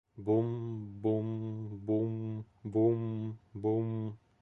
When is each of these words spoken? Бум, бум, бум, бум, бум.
Бум, 0.25 0.47
бум, 1.03 1.27
бум, 1.87 2.17
бум, 2.63 3.07
бум. 3.53 3.95